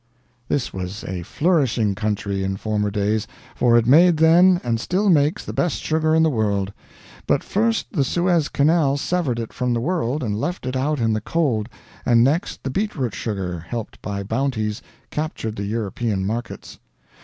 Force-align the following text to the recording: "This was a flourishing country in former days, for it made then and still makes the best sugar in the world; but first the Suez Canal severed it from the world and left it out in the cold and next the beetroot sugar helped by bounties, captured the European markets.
"This 0.47 0.73
was 0.73 1.03
a 1.03 1.21
flourishing 1.21 1.93
country 1.93 2.43
in 2.43 2.57
former 2.57 2.89
days, 2.89 3.27
for 3.53 3.77
it 3.77 3.85
made 3.85 4.17
then 4.17 4.59
and 4.63 4.79
still 4.79 5.11
makes 5.11 5.45
the 5.45 5.53
best 5.53 5.77
sugar 5.83 6.15
in 6.15 6.23
the 6.23 6.29
world; 6.31 6.73
but 7.27 7.43
first 7.43 7.85
the 7.93 8.03
Suez 8.03 8.49
Canal 8.49 8.97
severed 8.97 9.37
it 9.39 9.53
from 9.53 9.75
the 9.75 9.79
world 9.79 10.23
and 10.23 10.41
left 10.41 10.65
it 10.65 10.75
out 10.75 10.99
in 10.99 11.13
the 11.13 11.21
cold 11.21 11.69
and 12.03 12.23
next 12.23 12.63
the 12.63 12.71
beetroot 12.71 13.13
sugar 13.13 13.59
helped 13.59 14.01
by 14.01 14.23
bounties, 14.23 14.81
captured 15.11 15.55
the 15.55 15.65
European 15.65 16.25
markets. 16.25 16.79